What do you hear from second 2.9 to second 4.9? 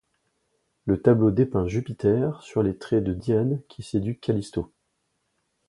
de Diane, qui séduit Callisto.